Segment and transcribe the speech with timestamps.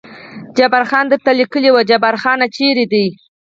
[0.57, 3.05] جبار خان درته لیکلي و، جبار خان چېرې دی؟